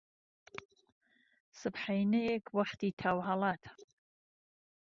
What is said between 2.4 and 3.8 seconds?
وەختی تاو هەڵاتە